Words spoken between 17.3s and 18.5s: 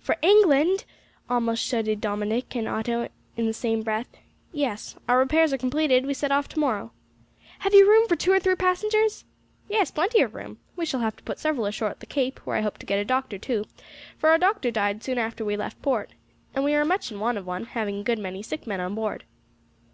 of one, having a good many